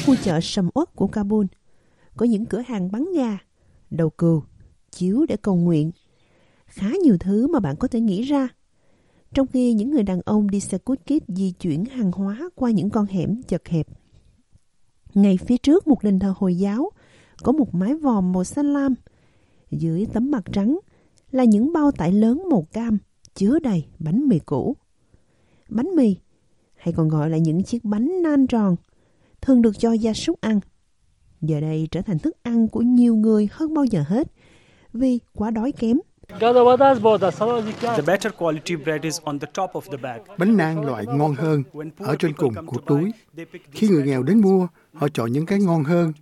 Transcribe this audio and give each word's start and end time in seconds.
các 0.00 0.06
khu 0.06 0.16
chợ 0.22 0.40
sầm 0.42 0.68
uất 0.74 0.94
của 0.96 1.06
Kabul 1.06 1.46
có 2.16 2.26
những 2.26 2.46
cửa 2.46 2.62
hàng 2.66 2.92
bán 2.92 3.08
gà, 3.16 3.38
đầu 3.90 4.10
cừu, 4.10 4.42
chiếu 4.90 5.26
để 5.28 5.36
cầu 5.36 5.56
nguyện. 5.56 5.90
Khá 6.66 6.90
nhiều 7.02 7.16
thứ 7.20 7.46
mà 7.46 7.60
bạn 7.60 7.76
có 7.76 7.88
thể 7.88 8.00
nghĩ 8.00 8.22
ra. 8.22 8.48
Trong 9.34 9.46
khi 9.46 9.72
những 9.72 9.90
người 9.90 10.02
đàn 10.02 10.20
ông 10.20 10.50
đi 10.50 10.60
xe 10.60 10.78
cút 10.78 11.06
kít 11.06 11.22
di 11.28 11.50
chuyển 11.50 11.84
hàng 11.84 12.12
hóa 12.12 12.50
qua 12.54 12.70
những 12.70 12.90
con 12.90 13.06
hẻm 13.06 13.42
chật 13.42 13.68
hẹp. 13.68 13.86
Ngay 15.14 15.38
phía 15.46 15.56
trước 15.56 15.86
một 15.86 16.02
đền 16.02 16.18
thờ 16.18 16.34
Hồi 16.36 16.54
giáo 16.54 16.90
có 17.42 17.52
một 17.52 17.74
mái 17.74 17.94
vòm 17.94 18.32
màu 18.32 18.44
xanh 18.44 18.72
lam. 18.72 18.94
Dưới 19.70 20.06
tấm 20.12 20.30
mặt 20.30 20.44
trắng 20.52 20.78
là 21.30 21.44
những 21.44 21.72
bao 21.72 21.92
tải 21.92 22.12
lớn 22.12 22.42
màu 22.50 22.66
cam 22.72 22.98
chứa 23.34 23.58
đầy 23.58 23.84
bánh 23.98 24.28
mì 24.28 24.38
cũ. 24.38 24.76
Bánh 25.68 25.88
mì, 25.96 26.16
hay 26.76 26.92
còn 26.92 27.08
gọi 27.08 27.30
là 27.30 27.38
những 27.38 27.62
chiếc 27.62 27.84
bánh 27.84 28.22
nan 28.22 28.46
tròn, 28.46 28.76
thường 29.42 29.62
được 29.62 29.78
cho 29.78 29.92
gia 29.92 30.12
súc 30.12 30.40
ăn. 30.40 30.60
Giờ 31.40 31.60
đây 31.60 31.88
trở 31.90 32.02
thành 32.02 32.18
thức 32.18 32.36
ăn 32.42 32.68
của 32.68 32.80
nhiều 32.80 33.14
người 33.14 33.48
hơn 33.52 33.74
bao 33.74 33.84
giờ 33.84 34.04
hết 34.06 34.32
vì 34.92 35.18
quá 35.32 35.50
đói 35.50 35.72
kém. 35.72 35.98
The 37.80 38.02
better 38.06 38.32
quality 38.38 38.76
bread 38.76 39.02
is 39.02 39.20
on 39.24 39.38
the 39.38 39.46
top 39.54 39.70
of 39.70 39.80
the 39.80 39.96
bag. 39.96 40.20
Bánh 40.38 40.56
nang 40.56 40.84
loại 40.84 41.06
ngon 41.06 41.34
hơn 41.34 41.62
ở 41.98 42.16
trên 42.18 42.32
cùng 42.32 42.54
của 42.66 42.78
túi. 42.86 43.12
Khi 43.72 43.88
người 43.88 44.02
nghèo 44.02 44.22
đến 44.22 44.40
mua, 44.40 44.66
họ 44.94 45.08
chọn 45.08 45.32
những 45.32 45.46
cái 45.46 45.58
ngon 45.60 45.84
hơn. 45.84 46.12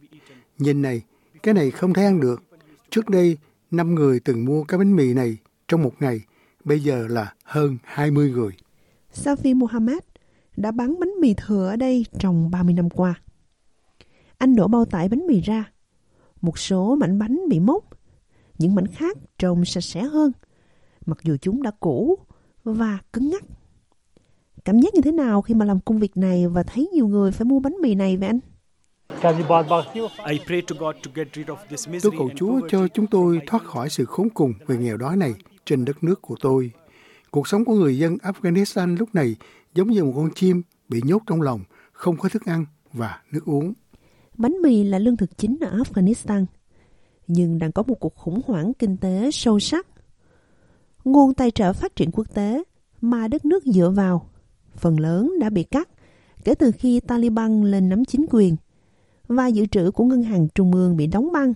Nhìn 0.59 0.83
này, 0.83 1.03
cái 1.43 1.55
này 1.55 1.71
không 1.71 1.95
thể 1.95 2.05
ăn 2.05 2.21
được. 2.21 2.43
Trước 2.91 3.09
đây, 3.09 3.37
5 3.71 3.95
người 3.95 4.21
từng 4.21 4.45
mua 4.45 4.65
cái 4.65 4.79
bánh 4.79 4.97
mì 4.97 5.15
này 5.15 5.37
trong 5.69 5.83
một 5.83 5.93
ngày, 6.01 6.21
bây 6.65 6.81
giờ 6.81 7.07
là 7.09 7.33
hơn 7.45 7.79
20 7.85 8.31
người. 8.31 8.53
Safi 9.15 9.57
Mohammed 9.57 9.99
đã 10.61 10.71
bán 10.71 11.01
bánh 11.01 11.11
mì 11.21 11.35
thừa 11.35 11.69
ở 11.69 11.77
đây 11.77 12.07
trong 12.19 12.51
30 12.51 12.75
năm 12.75 12.91
qua. 12.91 13.15
Anh 14.39 14.57
đổ 14.57 14.69
bao 14.69 14.85
tải 14.85 15.09
bánh 15.09 15.27
mì 15.27 15.41
ra. 15.41 15.73
Một 16.41 16.59
số 16.59 16.95
mảnh 16.95 17.19
bánh 17.19 17.41
bị 17.49 17.61
mốc, 17.61 17.85
những 18.59 18.75
mảnh 18.75 18.87
khác 18.87 19.17
trông 19.39 19.65
sạch 19.65 19.81
sẽ 19.81 20.03
hơn, 20.03 20.33
mặc 21.07 21.19
dù 21.23 21.37
chúng 21.41 21.63
đã 21.63 21.71
cũ 21.81 22.19
và 22.65 22.99
cứng 23.13 23.31
ngắc. 23.31 23.45
Cảm 24.65 24.81
giác 24.81 24.95
như 24.95 25.01
thế 25.01 25.13
nào 25.13 25.43
khi 25.43 25.55
mà 25.55 25.65
làm 25.65 25.81
công 25.81 25.99
việc 25.99 26.17
này 26.17 26.49
và 26.49 26.63
thấy 26.63 26.89
nhiều 26.93 27.07
người 27.07 27.33
phải 27.33 27.45
mua 27.45 27.61
bánh 27.61 27.75
mì 27.83 27.95
này 27.95 28.17
vậy 28.17 28.29
anh? 28.29 28.41
I 30.29 30.39
pray 30.47 30.63
to 30.63 30.77
God 30.79 30.97
to 31.05 31.11
get 31.15 31.29
rid 31.35 31.47
of 31.47 31.57
this 31.71 31.87
Tôi 31.87 31.93
misery 31.93 32.17
cầu 32.19 32.31
Chúa 32.37 32.61
cho 32.69 32.89
chúng 32.89 33.07
tôi 33.07 33.41
thoát 33.47 33.65
khỏi 33.65 33.91
sự 33.91 34.05
khốn 34.05 34.31
cùng 34.31 34.53
về 34.67 34.77
nghèo 34.77 34.97
đói 34.97 35.17
này 35.17 35.35
trên 35.67 35.85
đất 35.85 36.05
nước 36.05 36.23
của 36.23 36.37
tôi. 36.41 36.71
Cuộc 37.31 37.49
sống 37.49 37.65
của 37.65 37.75
người 37.75 37.99
dân 37.99 38.17
Afghanistan 38.17 38.97
lúc 38.97 39.15
này 39.15 39.37
giống 39.75 39.91
như 39.91 40.05
một 40.05 40.13
con 40.17 40.31
chim 40.35 40.63
bị 40.89 41.01
nhốt 41.05 41.23
trong 41.27 41.43
lòng, 41.43 41.61
không 41.93 42.17
có 42.17 42.29
thức 42.29 42.45
ăn 42.45 42.67
và 42.93 43.23
nước 43.33 43.45
uống. 43.45 43.73
Bánh 44.37 44.63
mì 44.63 44.85
là 44.85 44.99
lương 44.99 45.17
thực 45.17 45.39
chính 45.39 45.59
ở 45.61 45.79
Afghanistan, 45.79 46.45
nhưng 47.27 47.59
đang 47.59 47.73
có 47.73 47.83
một 47.83 48.01
cuộc 48.01 48.15
khủng 48.15 48.41
hoảng 48.47 48.73
kinh 48.75 48.97
tế 48.97 49.31
sâu 49.31 49.59
sắc. 49.59 49.87
Nguồn 51.05 51.35
tài 51.35 51.51
trợ 51.51 51.73
phát 51.73 51.97
triển 51.97 52.11
quốc 52.13 52.35
tế 52.35 52.63
mà 53.01 53.29
đất 53.29 53.45
nước 53.45 53.65
dựa 53.65 53.91
vào, 53.91 54.31
phần 54.77 55.01
lớn 55.01 55.33
đã 55.41 55.51
bị 55.51 55.63
cắt 55.63 55.89
kể 56.45 56.55
từ 56.55 56.71
khi 56.71 57.01
Taliban 57.01 57.63
lên 57.63 57.89
nắm 57.89 58.05
chính 58.05 58.27
quyền 58.31 58.57
và 59.29 59.47
dự 59.47 59.67
trữ 59.67 59.91
của 59.91 60.05
ngân 60.05 60.23
hàng 60.23 60.49
trung 60.55 60.73
ương 60.73 60.97
bị 60.97 61.07
đóng 61.07 61.33
băng 61.33 61.55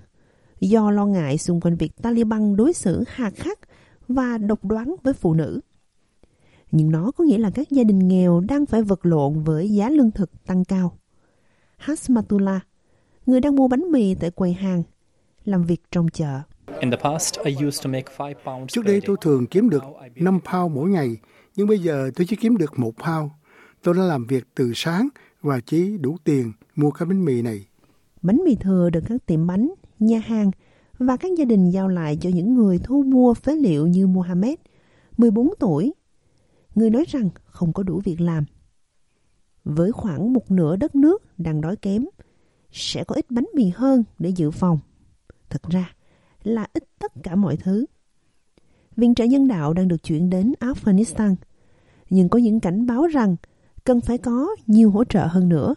do 0.60 0.90
lo 0.90 1.06
ngại 1.06 1.38
xung 1.38 1.60
quanh 1.60 1.76
việc 1.76 1.92
Taliban 2.02 2.56
đối 2.56 2.72
xử 2.72 3.04
hà 3.06 3.30
khắc 3.30 3.58
và 4.08 4.38
độc 4.38 4.64
đoán 4.64 4.94
với 5.02 5.14
phụ 5.14 5.34
nữ. 5.34 5.60
Nhưng 6.72 6.90
nó 6.90 7.10
có 7.10 7.24
nghĩa 7.24 7.38
là 7.38 7.50
các 7.50 7.70
gia 7.70 7.84
đình 7.84 8.08
nghèo 8.08 8.40
đang 8.40 8.66
phải 8.66 8.82
vật 8.82 9.06
lộn 9.06 9.42
với 9.42 9.70
giá 9.70 9.90
lương 9.90 10.10
thực 10.10 10.44
tăng 10.46 10.64
cao. 10.64 10.98
Hasmatullah, 11.76 12.66
người 13.26 13.40
đang 13.40 13.56
mua 13.56 13.68
bánh 13.68 13.90
mì 13.92 14.14
tại 14.14 14.30
quầy 14.30 14.52
hàng, 14.52 14.82
làm 15.44 15.64
việc 15.64 15.82
trong 15.90 16.08
chợ. 16.08 16.40
In 16.80 16.90
the 16.90 16.96
past, 16.96 17.34
I 17.44 17.66
used 17.66 17.84
to 17.84 17.90
make 17.90 18.12
five 18.16 18.34
pounds 18.44 18.72
Trước 18.72 18.84
đây 18.84 19.00
tôi 19.06 19.16
thường 19.20 19.46
kiếm 19.46 19.70
được 19.70 19.82
5 20.16 20.40
pound 20.52 20.74
mỗi 20.74 20.90
ngày, 20.90 21.16
nhưng 21.56 21.66
bây 21.66 21.78
giờ 21.78 22.10
tôi 22.14 22.26
chỉ 22.30 22.36
kiếm 22.36 22.56
được 22.56 22.78
một 22.78 22.92
pound. 22.96 23.30
Tôi 23.82 23.94
đã 23.94 24.02
làm 24.02 24.26
việc 24.26 24.44
từ 24.54 24.72
sáng 24.74 25.08
và 25.42 25.60
chỉ 25.66 25.98
đủ 25.98 26.16
tiền 26.24 26.52
mua 26.76 26.90
cái 26.90 27.06
bánh 27.06 27.24
mì 27.24 27.42
này. 27.42 27.66
Bánh 28.22 28.40
mì 28.44 28.54
thừa 28.54 28.90
được 28.90 29.04
các 29.08 29.26
tiệm 29.26 29.46
bánh, 29.46 29.74
nhà 29.98 30.18
hàng 30.18 30.50
và 30.98 31.16
các 31.16 31.32
gia 31.38 31.44
đình 31.44 31.70
giao 31.70 31.88
lại 31.88 32.18
cho 32.20 32.30
những 32.34 32.54
người 32.54 32.78
thu 32.84 33.02
mua 33.02 33.34
phế 33.34 33.52
liệu 33.52 33.86
như 33.86 34.06
Mohammed, 34.06 34.58
14 35.18 35.50
tuổi. 35.58 35.92
Người 36.74 36.90
nói 36.90 37.04
rằng 37.08 37.30
không 37.44 37.72
có 37.72 37.82
đủ 37.82 38.00
việc 38.04 38.20
làm. 38.20 38.44
Với 39.64 39.92
khoảng 39.92 40.32
một 40.32 40.50
nửa 40.50 40.76
đất 40.76 40.94
nước 40.94 41.38
đang 41.38 41.60
đói 41.60 41.76
kém, 41.76 42.04
sẽ 42.72 43.04
có 43.04 43.14
ít 43.14 43.30
bánh 43.30 43.46
mì 43.54 43.68
hơn 43.74 44.04
để 44.18 44.30
dự 44.30 44.50
phòng. 44.50 44.78
Thật 45.50 45.62
ra 45.62 45.94
là 46.42 46.66
ít 46.72 46.84
tất 46.98 47.12
cả 47.22 47.34
mọi 47.34 47.56
thứ. 47.56 47.86
Viện 48.96 49.14
trợ 49.14 49.24
nhân 49.24 49.48
đạo 49.48 49.72
đang 49.72 49.88
được 49.88 50.02
chuyển 50.02 50.30
đến 50.30 50.52
Afghanistan, 50.60 51.34
nhưng 52.10 52.28
có 52.28 52.38
những 52.38 52.60
cảnh 52.60 52.86
báo 52.86 53.06
rằng 53.06 53.36
cần 53.84 54.00
phải 54.00 54.18
có 54.18 54.48
nhiều 54.66 54.90
hỗ 54.90 55.04
trợ 55.04 55.26
hơn 55.26 55.48
nữa. 55.48 55.74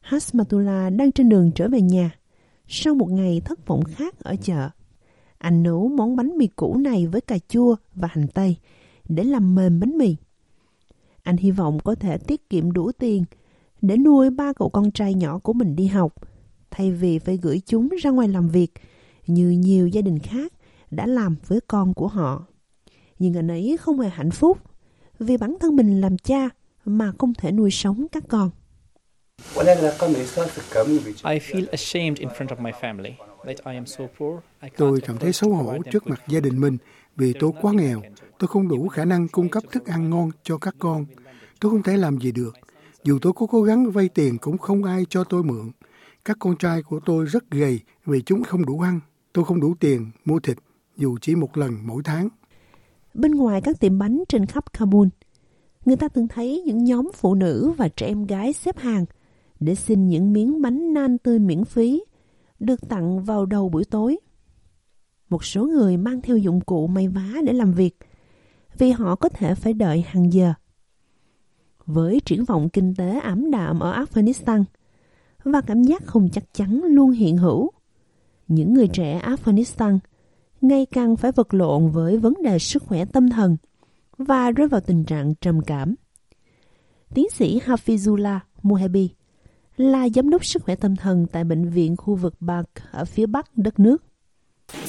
Hasmatullah 0.00 0.92
đang 0.92 1.12
trên 1.12 1.28
đường 1.28 1.50
trở 1.54 1.68
về 1.68 1.80
nhà 1.80 2.18
sau 2.68 2.94
một 2.94 3.10
ngày 3.10 3.40
thất 3.44 3.66
vọng 3.66 3.84
khác 3.84 4.18
ở 4.18 4.36
chợ. 4.42 4.70
Anh 5.38 5.62
nấu 5.62 5.88
món 5.88 6.16
bánh 6.16 6.38
mì 6.38 6.46
cũ 6.46 6.76
này 6.76 7.06
với 7.06 7.20
cà 7.20 7.38
chua 7.48 7.76
và 7.94 8.08
hành 8.10 8.28
tây 8.28 8.56
để 9.08 9.24
làm 9.24 9.54
mềm 9.54 9.80
bánh 9.80 9.98
mì. 9.98 10.16
Anh 11.22 11.36
hy 11.36 11.50
vọng 11.50 11.78
có 11.84 11.94
thể 11.94 12.18
tiết 12.18 12.50
kiệm 12.50 12.72
đủ 12.72 12.92
tiền 12.92 13.24
để 13.82 13.96
nuôi 13.96 14.30
ba 14.30 14.52
cậu 14.52 14.68
con 14.68 14.90
trai 14.90 15.14
nhỏ 15.14 15.38
của 15.38 15.52
mình 15.52 15.76
đi 15.76 15.86
học, 15.86 16.14
thay 16.70 16.92
vì 16.92 17.18
phải 17.18 17.36
gửi 17.36 17.62
chúng 17.66 17.88
ra 18.02 18.10
ngoài 18.10 18.28
làm 18.28 18.48
việc 18.48 18.72
như 19.26 19.50
nhiều 19.50 19.88
gia 19.88 20.00
đình 20.00 20.18
khác 20.18 20.52
đã 20.90 21.06
làm 21.06 21.36
với 21.46 21.60
con 21.66 21.94
của 21.94 22.08
họ. 22.08 22.46
Nhưng 23.18 23.34
anh 23.36 23.50
ấy 23.50 23.76
không 23.80 24.00
hề 24.00 24.08
hạnh 24.08 24.30
phúc 24.30 24.58
vì 25.18 25.36
bản 25.36 25.56
thân 25.60 25.76
mình 25.76 26.00
làm 26.00 26.18
cha 26.18 26.48
mà 26.84 27.12
không 27.18 27.34
thể 27.34 27.52
nuôi 27.52 27.70
sống 27.70 28.06
các 28.12 28.24
con. 28.28 28.50
I 31.24 31.38
feel 31.38 31.66
ashamed 31.70 32.18
in 32.18 32.28
front 32.28 32.46
of 32.46 32.60
my 32.60 32.70
family 32.80 33.12
that 33.46 33.56
I 33.72 33.74
am 33.74 33.86
so 33.86 34.04
poor. 34.18 34.32
I 34.62 34.68
can't 34.68 34.76
Tôi 34.76 35.00
cảm 35.00 35.18
thấy 35.18 35.32
xấu 35.32 35.50
hổ 35.50 35.78
trước 35.90 36.06
mặt 36.06 36.22
gia 36.28 36.40
đình 36.40 36.60
mình 36.60 36.76
vì 37.16 37.32
tôi 37.40 37.50
quá 37.62 37.72
nghèo. 37.72 38.02
Tôi 38.38 38.48
không 38.48 38.68
đủ 38.68 38.88
khả 38.88 39.04
năng 39.04 39.28
cung 39.28 39.48
cấp 39.48 39.62
thức 39.72 39.86
ăn 39.86 40.10
ngon 40.10 40.30
cho 40.42 40.58
các 40.58 40.74
con. 40.78 41.06
Tôi 41.60 41.70
không 41.70 41.82
thể 41.82 41.96
làm 41.96 42.18
gì 42.18 42.32
được. 42.32 42.54
Dù 43.04 43.18
tôi 43.22 43.32
có 43.32 43.46
cố 43.46 43.62
gắng 43.62 43.90
vay 43.90 44.08
tiền 44.08 44.38
cũng 44.38 44.58
không 44.58 44.84
ai 44.84 45.04
cho 45.08 45.24
tôi 45.24 45.42
mượn. 45.42 45.70
Các 46.24 46.36
con 46.40 46.56
trai 46.56 46.82
của 46.82 47.00
tôi 47.04 47.24
rất 47.24 47.50
gầy 47.50 47.80
vì 48.06 48.22
chúng 48.22 48.44
không 48.44 48.66
đủ 48.66 48.80
ăn. 48.80 49.00
Tôi 49.32 49.44
không 49.44 49.60
đủ 49.60 49.74
tiền 49.80 50.10
mua 50.24 50.38
thịt 50.40 50.56
dù 50.96 51.16
chỉ 51.20 51.34
một 51.34 51.56
lần 51.56 51.78
mỗi 51.82 52.02
tháng. 52.04 52.28
Bên 53.14 53.34
ngoài 53.34 53.60
các 53.60 53.80
tiệm 53.80 53.98
bánh 53.98 54.24
trên 54.28 54.46
khắp 54.46 54.72
Kabul, 54.72 55.08
người 55.84 55.96
ta 55.96 56.08
từng 56.08 56.28
thấy 56.28 56.62
những 56.66 56.84
nhóm 56.84 57.10
phụ 57.14 57.34
nữ 57.34 57.72
và 57.76 57.88
trẻ 57.88 58.06
em 58.06 58.26
gái 58.26 58.52
xếp 58.52 58.78
hàng 58.78 59.04
để 59.60 59.74
xin 59.74 60.08
những 60.08 60.32
miếng 60.32 60.62
bánh 60.62 60.94
nan 60.94 61.18
tươi 61.18 61.38
miễn 61.38 61.64
phí 61.64 62.02
được 62.60 62.88
tặng 62.88 63.24
vào 63.24 63.46
đầu 63.46 63.68
buổi 63.68 63.84
tối. 63.84 64.18
Một 65.28 65.44
số 65.44 65.64
người 65.66 65.96
mang 65.96 66.20
theo 66.20 66.36
dụng 66.36 66.60
cụ 66.60 66.86
may 66.86 67.08
vá 67.08 67.32
để 67.44 67.52
làm 67.52 67.72
việc 67.72 67.98
vì 68.78 68.90
họ 68.90 69.14
có 69.14 69.28
thể 69.28 69.54
phải 69.54 69.72
đợi 69.72 70.04
hàng 70.06 70.32
giờ. 70.32 70.52
Với 71.86 72.20
triển 72.24 72.44
vọng 72.44 72.68
kinh 72.68 72.94
tế 72.94 73.18
ảm 73.18 73.50
đạm 73.50 73.80
ở 73.80 74.04
Afghanistan 74.04 74.64
và 75.44 75.60
cảm 75.60 75.82
giác 75.82 76.06
không 76.06 76.28
chắc 76.32 76.44
chắn 76.52 76.82
luôn 76.84 77.10
hiện 77.10 77.36
hữu, 77.36 77.70
những 78.48 78.74
người 78.74 78.88
trẻ 78.88 79.20
Afghanistan 79.20 79.98
ngày 80.60 80.86
càng 80.86 81.16
phải 81.16 81.32
vật 81.32 81.54
lộn 81.54 81.90
với 81.90 82.18
vấn 82.18 82.34
đề 82.42 82.58
sức 82.58 82.82
khỏe 82.82 83.04
tâm 83.04 83.30
thần 83.30 83.56
và 84.18 84.50
rơi 84.50 84.68
vào 84.68 84.80
tình 84.80 85.04
trạng 85.04 85.34
trầm 85.34 85.60
cảm. 85.60 85.94
Tiến 87.14 87.26
sĩ 87.30 87.60
Hafizullah 87.60 88.38
Muhebi 88.62 89.10
là 89.76 90.08
giám 90.08 90.30
đốc 90.30 90.44
sức 90.44 90.62
khỏe 90.62 90.76
tâm 90.76 90.96
thần 90.96 91.26
tại 91.32 91.44
bệnh 91.44 91.70
viện 91.70 91.96
khu 91.96 92.14
vực 92.14 92.34
Bak 92.40 92.66
ở 92.90 93.04
phía 93.04 93.26
bắc 93.26 93.56
đất 93.56 93.80
nước. 93.80 94.02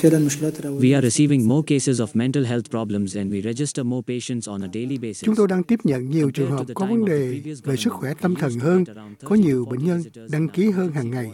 We 0.01 0.95
are 0.95 1.09
receiving 1.09 1.47
more 1.47 1.75
cases 1.75 2.01
of 2.01 2.07
mental 2.13 2.45
health 2.45 2.69
problems 2.69 3.17
and 3.17 3.33
we 3.33 3.41
register 3.41 3.85
more 3.85 4.01
patients 4.07 4.49
on 4.49 4.61
a 4.61 4.67
daily 4.73 4.97
basis. 4.97 5.23
Chúng 5.23 5.35
tôi 5.35 5.47
đang 5.47 5.63
tiếp 5.63 5.79
nhận 5.83 6.09
nhiều 6.09 6.31
trường 6.31 6.51
hợp 6.51 6.65
có 6.73 6.85
vấn 6.85 7.05
đề 7.05 7.41
về 7.63 7.75
sức 7.75 7.93
khỏe 7.93 8.13
tâm 8.21 8.35
thần 8.35 8.51
hơn. 8.59 8.83
Có 9.23 9.35
nhiều 9.35 9.65
bệnh 9.65 9.85
nhân 9.85 10.03
đăng 10.31 10.47
ký 10.49 10.69
hơn 10.69 10.91
hàng 10.91 11.11
ngày. 11.11 11.31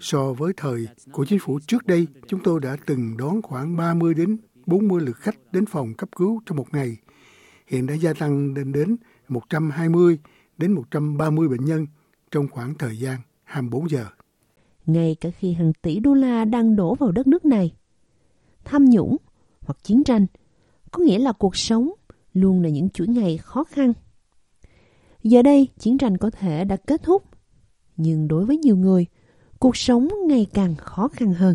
So 0.00 0.32
với 0.32 0.52
thời 0.56 0.86
của 1.12 1.24
chính 1.24 1.38
phủ 1.38 1.58
trước 1.66 1.86
đây, 1.86 2.06
chúng 2.28 2.40
tôi 2.44 2.60
đã 2.60 2.76
từng 2.86 3.16
đón 3.16 3.42
khoảng 3.42 3.76
30 3.76 4.14
đến 4.14 4.36
40 4.66 5.00
lượt 5.00 5.16
khách 5.16 5.52
đến 5.52 5.66
phòng 5.66 5.94
cấp 5.94 6.08
cứu 6.16 6.40
trong 6.46 6.56
một 6.56 6.66
ngày. 6.72 6.96
Hiện 7.66 7.86
đã 7.86 7.94
gia 7.94 8.14
tăng 8.14 8.54
lên 8.54 8.72
đến 8.72 8.96
120 9.28 10.18
đến 10.58 10.72
130 10.72 11.48
bệnh 11.48 11.64
nhân 11.64 11.86
trong 12.32 12.48
khoảng 12.48 12.74
thời 12.78 12.98
gian 12.98 13.18
24 13.44 13.90
giờ. 13.90 14.06
Ngay 14.86 15.16
cả 15.20 15.30
khi 15.30 15.52
hàng 15.52 15.72
tỷ 15.82 15.98
đô 15.98 16.14
la 16.14 16.44
đang 16.44 16.76
đổ 16.76 16.94
vào 16.94 17.12
đất 17.12 17.26
nước 17.26 17.44
này, 17.44 17.74
tham 18.64 18.84
nhũng 18.84 19.16
hoặc 19.60 19.78
chiến 19.82 20.04
tranh 20.04 20.26
có 20.90 21.02
nghĩa 21.02 21.18
là 21.18 21.32
cuộc 21.32 21.56
sống 21.56 21.90
luôn 22.32 22.62
là 22.62 22.68
những 22.68 22.90
chuỗi 22.90 23.06
ngày 23.06 23.38
khó 23.38 23.64
khăn. 23.64 23.92
Giờ 25.22 25.42
đây, 25.42 25.68
chiến 25.78 25.98
tranh 25.98 26.16
có 26.16 26.30
thể 26.30 26.64
đã 26.64 26.76
kết 26.76 27.02
thúc, 27.02 27.24
nhưng 27.96 28.28
đối 28.28 28.44
với 28.46 28.56
nhiều 28.56 28.76
người, 28.76 29.06
cuộc 29.58 29.76
sống 29.76 30.08
ngày 30.26 30.46
càng 30.54 30.74
khó 30.74 31.08
khăn 31.08 31.34
hơn. 31.34 31.54